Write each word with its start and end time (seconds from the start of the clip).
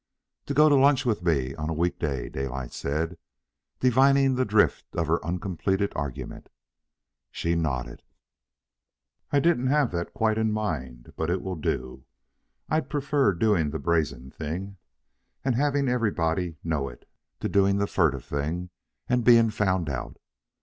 "To 0.47 0.55
go 0.55 0.67
to 0.67 0.73
lunch 0.75 1.05
with 1.05 1.21
me 1.21 1.53
on 1.53 1.69
a 1.69 1.75
week 1.75 1.99
day," 1.99 2.27
Daylight 2.27 2.73
said, 2.73 3.19
divining 3.79 4.33
the 4.33 4.45
drift 4.45 4.95
of 4.95 5.05
her 5.05 5.23
uncompleted 5.23 5.93
argument. 5.95 6.49
She 7.29 7.53
nodded. 7.53 8.01
"I 9.31 9.39
didn't 9.39 9.67
have 9.67 9.91
that 9.91 10.11
quite 10.15 10.39
in 10.39 10.51
mind, 10.51 11.13
but 11.15 11.29
it 11.29 11.43
will 11.43 11.55
do. 11.55 12.03
I'd 12.67 12.89
prefer 12.89 13.31
doing 13.35 13.69
the 13.69 13.77
brazen 13.77 14.31
thing 14.31 14.77
and 15.45 15.53
having 15.53 15.87
everybody 15.87 16.55
know 16.63 16.89
it, 16.89 17.07
to 17.39 17.47
doing 17.47 17.77
the 17.77 17.85
furtive 17.85 18.25
thing 18.25 18.71
and 19.07 19.23
being 19.23 19.51
found 19.51 19.87
out. 19.87 20.17